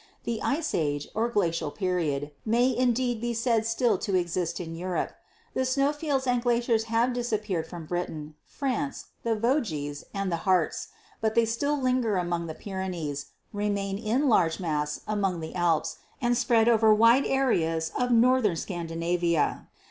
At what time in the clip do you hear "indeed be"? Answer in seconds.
2.75-3.35